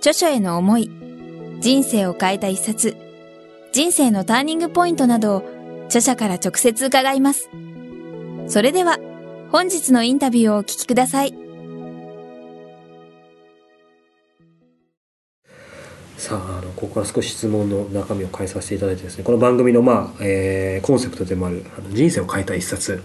[0.00, 0.90] 著書への思い、
[1.60, 2.96] 人生を変えた一冊、
[3.70, 5.42] 人生のターニングポイントなどを
[5.88, 7.50] 著者から直接伺います。
[8.48, 8.98] それでは、
[9.52, 11.34] 本日のインタビューをお聞きください。
[16.16, 23.02] さああのここから少し質問の中身を変えさせていただいてですねこの番組の、まあえー、コンセプトでもあるあの人生を変えた一冊、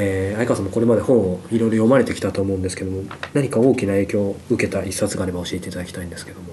[0.00, 3.02] えー、相川さんもこれまで本をいろいろ読まれてきたと思うんですけども
[3.34, 6.52] 何か大きな影響を受けた一冊があれば教えていただきたいんですけども。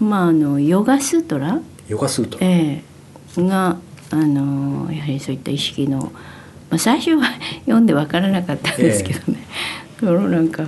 [0.00, 1.60] まあ、あのヨガスートラ？
[1.86, 3.76] ヨガスートラ、えー、が
[4.10, 5.98] あのやはりそういった意識の、
[6.70, 7.26] まあ、最初は
[7.66, 9.38] 読んで分からなかったんですけどね、
[9.98, 10.66] えー、なんか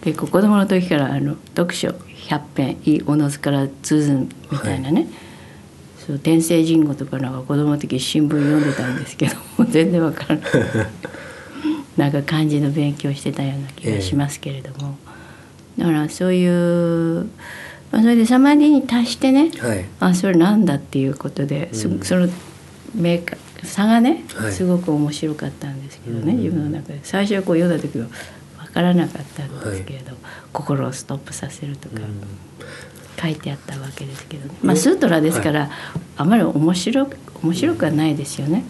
[0.00, 1.94] 結構子供の時からあの読書
[2.26, 4.12] 百遍いいおのずから通ず
[4.50, 5.10] みたいなね、はい、
[6.06, 10.50] そう天聖人語とかなんか子供の時新聞読んでたんですけども 全然わからない。
[11.96, 14.96] なんか漢字の勉強してたような気がしますけれども、
[15.78, 17.26] えー、だからそういう、
[17.90, 22.28] まあ、それでサマディに達してね、はい、あそれなんだっていうことで、うん、その
[22.94, 27.00] メーカー差がね、はい、すごく面白かったんですけどね、うん、自分の中で。
[27.02, 28.06] 最初こう読んだ時は
[28.72, 30.16] からなかったんですけれど、はい、
[30.52, 31.96] 心をストップさせるとか
[33.20, 34.46] 書いてあったわけですけど。
[34.46, 35.70] ね、まあ、スートラですから、はい、
[36.16, 37.08] あまり面白
[37.42, 38.64] 面白くはないですよね。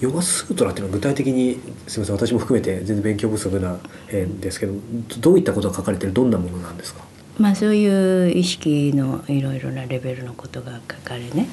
[0.00, 4.74] ヨガスートラっていうのは具体的にすみません私も含めて全然勉強不足な、えー、ですけど
[5.20, 7.00] どういったことが書かれてるどんなものなんですか？
[7.38, 11.48] まあそういう意識のいろいろなレベルのことが書かれね。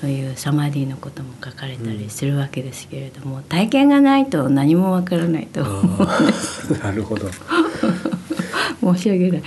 [0.00, 6.70] そういうサマディのことも書かれたりするわけですけれども、うん、体験がないと何もわからないと思うんです。
[6.82, 7.28] なるほど。
[8.94, 9.42] 申し訳ない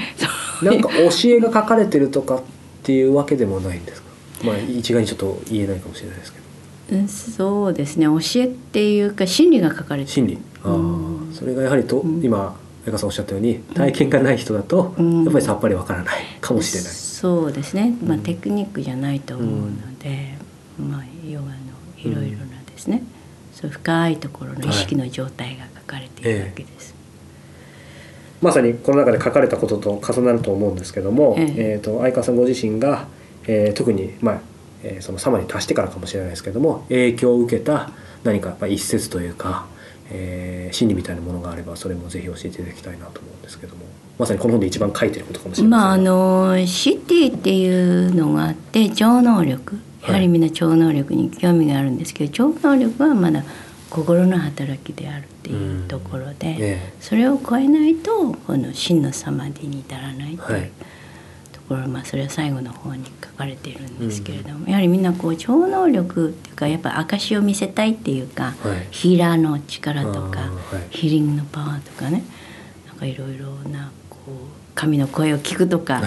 [0.65, 2.41] なんか教えが書かれてるとかっ
[2.83, 4.07] ていうわけでもないんですか？
[4.43, 7.07] まあ一概にちょっと言えないかもしれないですけど。
[7.07, 8.05] そうですね。
[8.05, 10.07] 教えっていうか心理が書かれてる。
[10.07, 10.37] 心理。
[10.63, 19.69] ああ、うん、それがやはりと、うん、今江川さんおっしゃったように体験がない人だと、やっぱりさっぱりわからないかもしれない、そうですね、まあ、テクニックじゃないと思うの
[19.99, 20.35] で、
[20.79, 21.51] まあ、ヨガの
[21.97, 23.03] いろいろなですね、
[23.53, 26.95] そう深いところの意識の状態が書かれているわけです。
[28.39, 33.07] えー、まさにこの中で書かれたことと重なると思うんですけども、えー、えーと相川さんご自身が、
[33.47, 34.41] えー、特に、まあ
[34.83, 37.91] えー、その様に達してからかもしれないですけども影響を受けた
[38.23, 39.67] 何かやっぱ一節というか、
[40.11, 43.85] えー、心理みたいなものがあればそれもぜひ教えていただきたいなと思うんですけども
[44.19, 49.79] まさにこの本で一番書いてることかもしれません、まあ、あのシティっていうのがあって超能力。
[50.07, 53.43] やはりみんな超能力に興味があるんですけど、超能力はまだ
[53.89, 60.71] 心の働きであるっていうところで、ね、それを超えないとこの真のサマディに至らないという
[61.51, 70.47] ところ、はい、まあそれは最後の方に書かれているんですけれども、うん、やはりみんなこう超能力っていうかやっぱ証を見せたいっていうか、はい、ヒーラーの力とか、は
[70.79, 72.23] い、ヒーリングのパワーとかね
[72.87, 74.31] なんかいろいろなこう
[74.75, 76.01] 神の声を聞くとか。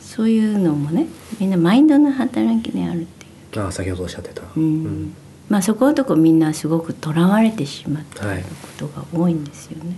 [0.00, 1.06] そういうのもね
[1.38, 3.64] みんなマインドの働きであるっていう。
[3.64, 5.14] あ先ほどおっしゃってた、うん、うん、
[5.50, 8.30] まあそこのとこみんなすごくとらわれてしまったこ
[8.78, 9.94] とが多いんですよね、はい、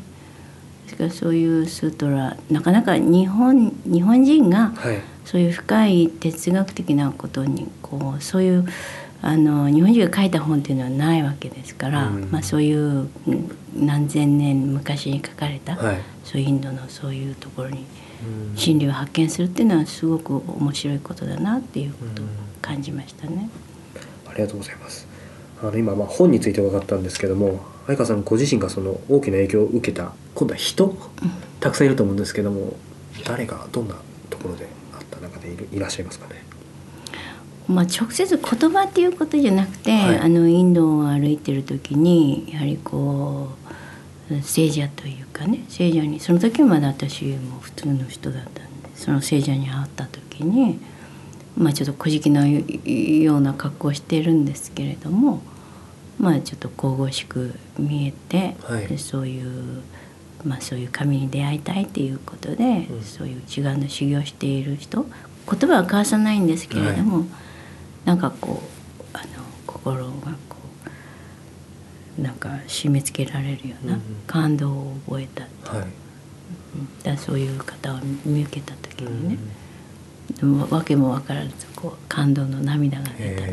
[0.85, 4.73] ですからそういうスートラなかなか日本日本人が
[5.27, 8.67] そういう深い哲学的なことにこうそういう
[9.21, 13.09] あの日本人が書いた本っていうのはないわけですから、うん、まあ、そういう
[13.77, 17.85] 何千年昔に書かれた、はい、そうインドのそういうところに
[18.57, 22.25] 真理を発見するっていうのはすごく面白いことだなっていうことを
[22.61, 23.49] 感じましたね。
[24.27, 25.12] ありがとうございます。
[25.63, 30.97] あの今まあ本について伺ったんですけども相川さんご自身がその大きな影響を受けた今度は人、
[31.61, 32.75] たくさんいると思うんですけども
[33.25, 33.95] 誰がどんな
[34.29, 36.43] ところであった中でいるいらっしゃいますかね？
[37.69, 43.51] まあ、直接言葉っていうことじゃなくて、はい、あのインドを歩いてる時にやはりこ
[44.31, 48.53] う聖者というかね聖者にその時はまだ私も普通の人だったん
[48.83, 50.81] でその聖者に会った時に、
[51.57, 55.41] まあ、ちょっと小じのような格好をしてるんですけれども、
[56.19, 59.83] まあ、ちょっと神々しく見えて、はい、そういう。
[60.45, 65.07] まあ、そういう神に出会いたいっていうことで、うん、そういう内側の修行している人
[65.49, 67.27] 言葉は交わさないんですけれども、はい、
[68.07, 69.27] なんかこうあの
[69.67, 70.11] 心が
[70.49, 70.57] こ
[72.19, 79.39] うなんか締め付けられるような感動を覚えた、はい、だそういう方を見受けた時にね、
[80.71, 83.53] わけも分からずこう感動の涙が出たり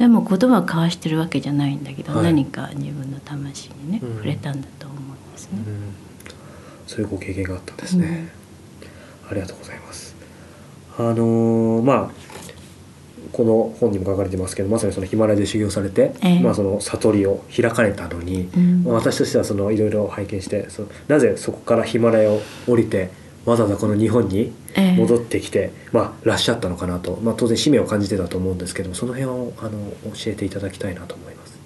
[0.00, 5.92] それも言葉を交わしてるわけじゃないんだけど、はい、何か自分の魂にね、うん、触れたんだと思うんですね、うん、
[6.86, 8.30] そういうご経験があったんですね、
[9.24, 10.16] うん、ありがとうございます。
[10.96, 12.10] あのー、まあ
[13.34, 18.44] この本にも書かれてますけどまさにそのヒマラヤで修行されて、えー、まあ、その悟りを開かれたのに、
[18.84, 23.10] まあ、私としてはそのいろいろ拝見してそのなぜそこからヒマラヤを降りて
[23.44, 24.52] わざわざこの日本に
[24.96, 29.70] 戻ってきて、えー、まあ、らっしゃったのかなと、まあ、当然使命を感じてたと思うんですけどその辺をあの
[30.14, 31.58] 教えていただきたいなと思います。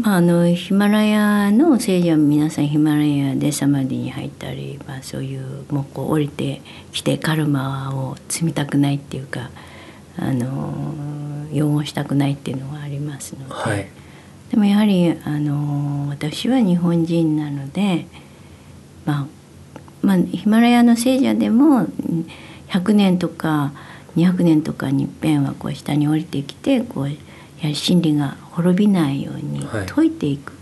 [0.00, 6.62] まあ、あのヒマラヤの聖者は皆さんヒマラヤでサマディに入ったり、まあ、そういうもうこう降りて
[6.92, 9.50] きてカルマを積みたくないっていうか
[10.16, 13.88] あの擁護したくないっていうのがありますので、はい、
[14.50, 18.06] でもやはりあの私は日本人なので、
[19.04, 19.26] まあ、
[20.02, 21.86] まあヒマラヤの聖者でも
[22.68, 23.72] 100年とか
[24.16, 27.16] 200年とかに一遍はこう下に降りてきてこうや
[27.62, 30.56] はり真理が滅びないように解いていく、は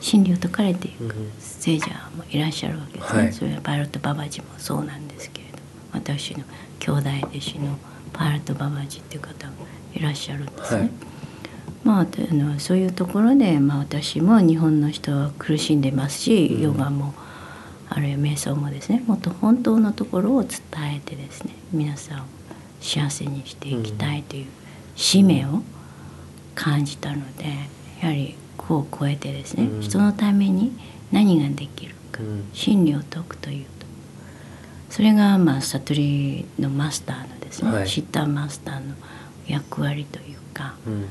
[0.00, 5.58] い、真理を解かれていく聖者もいらっしゃるわけですね、はい、それはパイロット・ババジもそうなんですけれど
[5.92, 6.44] 私の
[6.78, 7.78] 兄弟弟子の
[8.12, 9.54] パイロット・ババジっていう方も
[9.94, 10.80] いらっしゃるんですね。
[10.80, 10.90] はい、
[11.84, 17.14] まあ、あのそういうところで、まあ、私も日本の人は苦しんでますし、ヨガも
[17.90, 20.60] あるいは瞑想もですねもっと本当のところを伝
[20.96, 22.22] えてですね皆さんを
[22.80, 24.46] 幸せにしていきたいという
[24.96, 25.62] 使命を
[26.54, 27.44] 感じたので
[28.00, 28.36] やはり
[28.70, 30.72] こを超えてですね、人のために
[31.10, 32.20] 何ができるか、
[32.52, 33.70] 真理を説くというと。
[34.90, 38.94] それがまあ悟りのマスターのですね、はい、シッターマスターの
[39.46, 41.06] 役割というか、うん、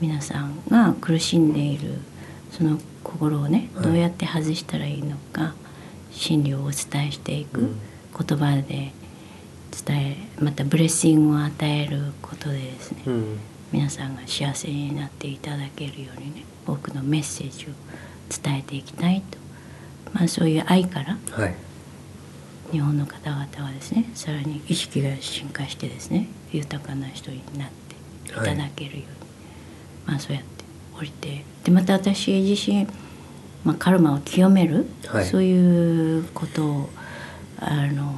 [0.00, 1.98] 皆さんが苦しんでいる
[2.50, 5.54] その心をねどうやって外したらいいのか、
[6.12, 7.80] 真理をお伝えしていく、うん、
[8.26, 8.92] 言葉で
[9.86, 13.38] 伝えまたブレッシングを与えることでですね、うん、
[13.72, 17.68] 皆さんが幸せになっていただけるようにね多くのメッセージを
[18.42, 19.38] 伝えていきたいと、
[20.12, 21.54] まあ、そういう愛から、はい、
[22.70, 29.08] 日本の方々はですねさらに意識が進化してですね豊かな人になっていただけるように、はい、
[30.06, 30.64] まあそうやって
[30.98, 32.86] 降りてでまた私自身、
[33.64, 36.90] まあ、カルマを清める、はい、そういうことを
[37.58, 38.12] あの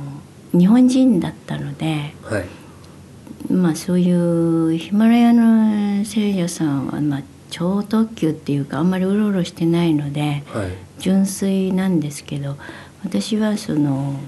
[0.58, 10.68] 日本人だったので、はい、まあそういうヒマラヤの聖者さんは、まあ、超特急っていうかあんまりうろうろしてないので、はい、
[10.98, 12.56] 純粋なんですけど
[13.04, 14.18] 私はその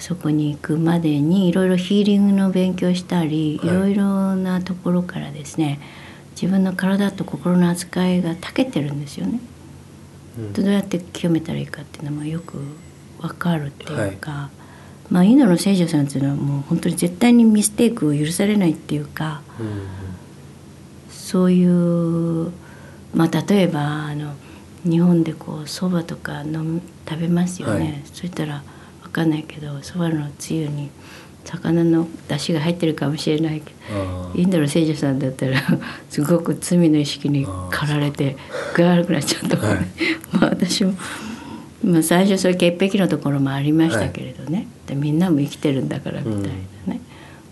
[0.00, 5.78] そこに行くまでにいろいろヒーリングの勉強したり、い、ろいろなところからですね
[6.32, 9.38] 自分の体と心の扱いが長けてるんですよね。
[10.38, 12.58] うん、どうやって清めたらいいかっていうのもよく
[13.20, 14.50] 分かるっていうか、は
[15.10, 19.88] い、まあインドの聖者さんっていうのはもう本当に絶対にミステイクを許されないっていうか、うん、
[21.10, 22.52] そういう
[23.14, 24.34] まあ例えばあの
[24.84, 28.62] 日本でこうそばとか飲む食べますよね、はい、そしたら
[29.12, 30.90] かんないけどそばのつゆに
[31.44, 35.60] 魚の出汁が入ってるかもしれないけどインドの聖女さんだったら
[36.08, 38.36] すごく罪の意識に駆られて
[38.74, 39.78] 具合悪くなっちゃったはい、
[40.32, 40.94] まあ私も、
[41.84, 46.52] まあ、最初そういう潔癖のところもありましたけれどね、はい、でみんなも生きてるんだからみたいなね、
[46.86, 46.98] うん、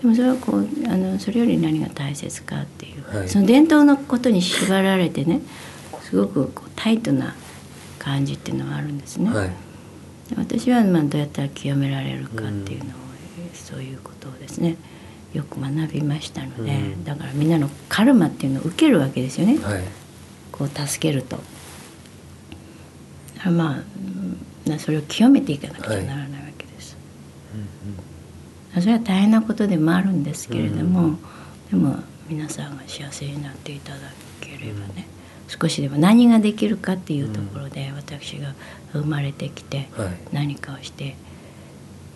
[0.02, 5.40] でもそれはこうあのそれより何が大切かっていう、はい、その伝統のことに縛られてね
[6.08, 7.34] すごくこうタイトな
[7.98, 9.30] 感じっていうのはあるんですね。
[10.36, 13.09] 私はまあどうやったら清められるかっていうのを、
[13.54, 14.76] そういうことをですね
[15.32, 16.72] よく学びましたので、
[17.04, 19.84] だからみんなのカルマっていうのを受けるわけですよね、はい、
[20.50, 21.38] こう助けると。
[23.50, 26.96] まあそれを清めていかなくちゃならないわけです。
[28.72, 31.18] はい、それは大変なことでもあるんですけれども、
[31.70, 31.96] でも
[32.28, 33.98] 皆さんが幸せになっていただ
[34.40, 35.06] ければね、
[35.48, 38.54] 少しでも何ができるかっていうところで私が
[38.92, 39.88] 生まれてきて
[40.32, 41.16] 何かをして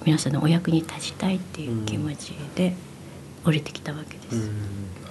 [0.05, 2.75] 皆さんのお役に立ちたいっていう気持ちで
[3.45, 4.51] 降りてきたわけです。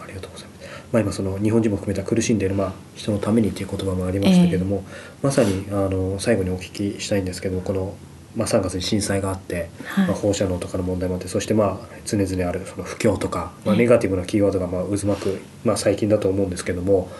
[0.01, 0.83] ありがとうございます。
[0.91, 7.95] まあ、今その日本人も含めた苦しんでいるまあ人のためにっていう言葉もありましたけども、えー、まさにあの最後にお聞きしたいんですけどもこの
[8.35, 17.11] まあ、3月に震災があって、はい、まあ、放射能とかの問題もあってそしてまあ常々あるその不況とか、まあ、ネガティブなキーワードがまあ渦巻く、まあ、最近だと思うんですけども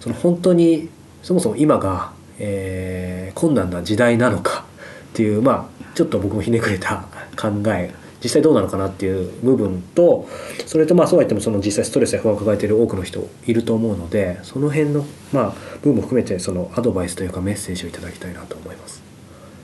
[0.00, 0.88] その本当に
[1.22, 4.64] そもそも今が、えー、困難な時代なのか
[5.12, 7.04] っていうまあちょっと僕もひねくれた
[7.36, 7.92] 考え
[8.22, 10.28] 実際どうなのかなっていう部分と
[10.66, 19.02] それとまあそうは言ってもその実際ストレスや不安を抱えている多くの人いると思うのでその辺のまあ部分も含めてそのアドバイスというかメッセージをいただきたいなと思います。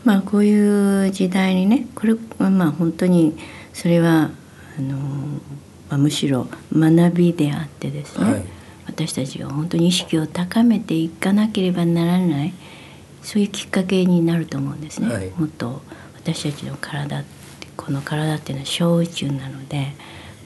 [0.04, 3.36] まあこういう時代にねこれまあ本当に
[3.72, 4.30] それは
[4.78, 4.96] あの、
[5.88, 8.44] まあ、むしろ学びであってですね、はい、
[8.86, 12.54] 私たちが本当に意識を高めていかなければならない
[13.22, 15.12] そういうきっかけになると思うんですね。
[15.12, 15.82] はい、もっと
[16.14, 17.24] 私たちの体
[17.76, 19.94] この体っていうのは小宇宙なので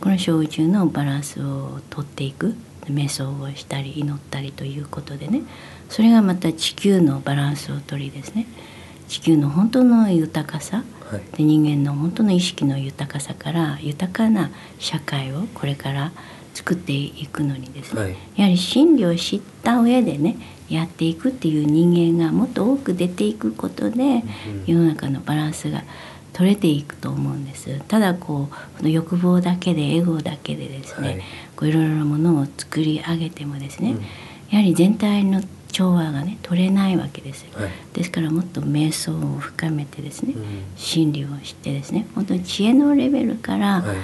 [0.01, 2.55] この小宇宙のバランスをとっていく。
[2.91, 5.43] 瞑想をしたり祈ったりということでね。
[5.89, 8.47] それがまた地球のバランスをとりですね。
[9.09, 16.13] 地球の本当の豊かさ、はい、で人間の本当の意識の豊かさから豊かな社会をこれから
[16.55, 20.37] 作っていくのにですね、はい、やはり真理を知った上でね
[20.69, 24.23] やっていくっていう人間がもっと多く出ていくことで、
[24.65, 25.83] 世の中のバランスが
[26.33, 27.79] 取れていくと思うんです。
[27.89, 31.19] ただこうこの欲望だけでエゴだけでですね、はい、
[31.57, 34.03] こういろいろなものを作り上げてもですね、うん、
[34.51, 35.43] やはり全体の
[35.73, 40.45] 調和がね取れないわけですよ、はい、ですからもっと瞑想を深めてですね、うん、
[40.77, 43.97] 真理を知ってですね本当に知恵のレベルから、はい、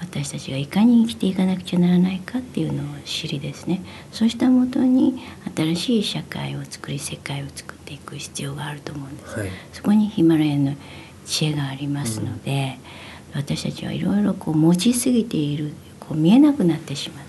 [0.00, 3.82] 私たちがいかに生きていかなくちゃならないかっていうのを知りですね。
[4.12, 5.20] そうしたもとに
[5.56, 9.36] 新しい社会を作り世界を作っていく必要があると思うんです、
[9.72, 10.74] そこにヒマラヤの
[11.26, 12.78] 知恵がありますので、
[13.32, 17.24] うん、私たちはいろいろこう持ちすぎているこう見えなくなってしまう。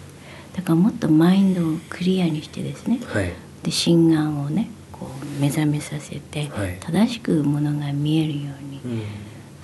[0.56, 9.02] だからもっとマインドをクリアにしてですね、はい、で心眼をねこう目覚めさせて、はい、正しくものが見えるように、うん、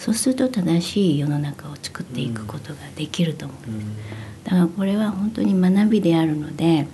[0.02, 6.88] そうすると正しい世の中を作っていくことができると思うんです、うん、だからこれは本当に学びであるので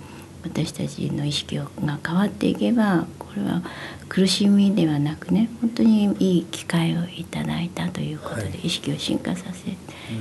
[0.44, 1.66] 私たちの意識が
[2.06, 3.62] 変わっていけばこれは
[4.10, 9.76] 苦しみではなくね本当にいい機会をいただいたということで、はい、意識を進化させて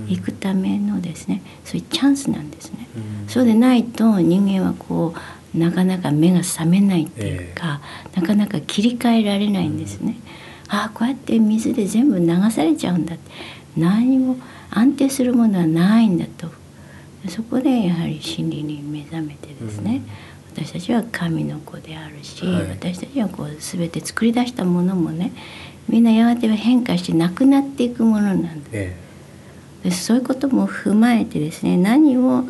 [0.07, 2.87] いくためのですね、うん、そういうチャンスなんですね。
[3.23, 5.13] うん、そうでないと人間はこ
[5.53, 7.81] うなかなか目が覚めないっていうか、
[8.13, 10.11] えー、なかなか切り替えられないんですね。
[10.11, 10.15] うん、
[10.69, 13.31] ああこうやって水で全部流されちゃうんだって。
[13.77, 14.37] 何も
[14.71, 16.49] 安定するものはないんだと。
[17.29, 20.01] そこでやはり真理に目覚めてですね、
[20.55, 25.33] うん、私たちは神の子であるし、はい、私たちはこう全て作り出したものもね
[25.89, 28.95] みんなやがては変化してなくなっていくものなんです、え
[29.85, 32.45] え、でそういうことも踏まえてですね何を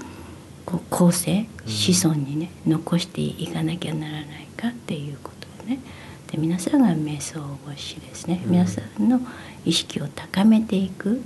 [0.66, 5.80] こう後世子孫にね、残していかなきゃならないかっていうことをね
[6.28, 9.22] で皆さんが瞑想をしですね、うん、皆さんの
[9.66, 11.22] 意識を高めていく。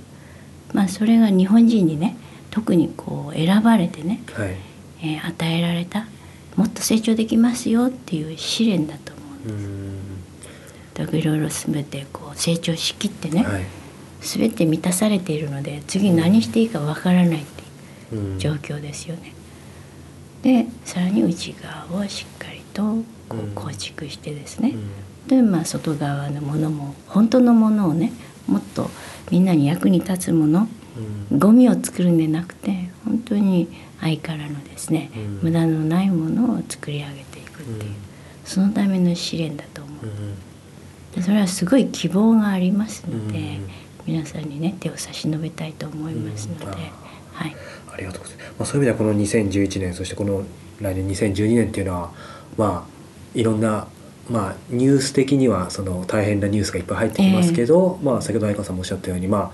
[0.72, 2.16] まあそれが日本人にね
[2.50, 4.56] 特にこう選ばれてね、はい、
[5.02, 6.06] えー、与えられた
[6.56, 11.16] もっと成長できますよっていう試練だと思うんです。
[11.16, 13.64] いろいろ全てこう成長しきってね、はい、
[14.20, 17.44] 全て満たされているので次何していいかわからないっ
[18.10, 19.32] ていう状況ですよね。
[20.42, 22.82] でさらに内側をしっかりと
[23.28, 24.74] こう構築してですね、
[25.26, 28.12] でまあ外側のものも本当のものをね
[28.46, 28.90] もっと
[29.30, 30.68] みんなに役に立つもの
[31.36, 33.68] ゴミを作るんでなくて本当に
[34.00, 37.96] 愛からのですね、うん、無駄のないものを作り上げていくっていう、うん、
[38.44, 40.06] そのための試練だと思う、
[41.16, 43.60] うん、それはすごい希望がありますので、
[44.06, 46.66] 皆さんにね手を差し伸べたいと思いますので、
[47.32, 47.56] はい、
[47.92, 50.44] ありがとうございます、まあ、そういう意味ではこの2011年そしてこの
[50.80, 52.12] 来年2012年っていうのは
[52.56, 53.86] まあいろんな
[54.30, 59.50] まあ、ニュース的にはその大変なニュースがいっぱい入ってきますけど、えー、まあ、先ほど相川さんもおっしゃったように、まあ、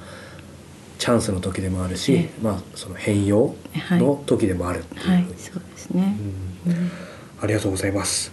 [0.98, 3.54] チャンスの時でもあるし、えまあ、その変容
[3.92, 6.16] の時でもあるっていう、はい、はい、そうですね、
[6.66, 6.90] うん、
[7.40, 8.30] ありがとうございます。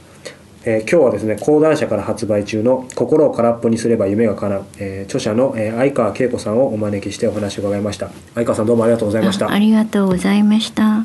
[0.67, 8.10] えー、今日はですね講談社から発売中の「心を空っぽにすれば夢が叶う」えー、著者の、えー、相川恵子さんをお招きしてお話を伺いました。
[8.34, 9.51] 相川さんどうもありがとうございました。
[9.51, 11.04] ありがとうございました